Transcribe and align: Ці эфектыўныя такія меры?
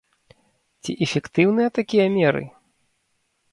Ці 0.85 0.91
эфектыўныя 1.05 1.69
такія 1.81 2.05
меры? 2.17 2.43